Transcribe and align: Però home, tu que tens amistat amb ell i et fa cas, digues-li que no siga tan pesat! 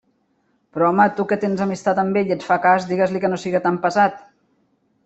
Però 0.77 0.87
home, 0.93 1.05
tu 1.19 1.25
que 1.33 1.37
tens 1.43 1.61
amistat 1.67 2.01
amb 2.05 2.17
ell 2.23 2.33
i 2.35 2.35
et 2.37 2.49
fa 2.49 2.59
cas, 2.65 2.89
digues-li 2.95 3.23
que 3.27 3.33
no 3.35 3.41
siga 3.47 3.65
tan 3.69 3.81
pesat! 3.87 4.23